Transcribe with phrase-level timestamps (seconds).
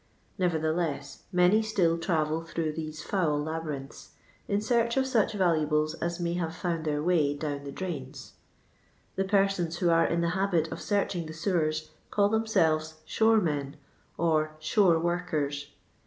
[0.39, 4.13] Neverthe less many still travel through these foul laby rinths,
[4.47, 8.33] in search of such valuables as may have found their way down the drains.
[9.15, 13.75] The persons who aro in the habit of searching the sewers, call themselves" shore men"
[14.17, 15.67] or "shore workers."